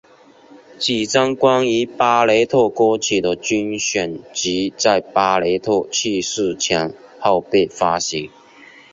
[0.79, 8.27] 几张关于巴雷特歌曲的精选集在巴雷特去世前后被发行。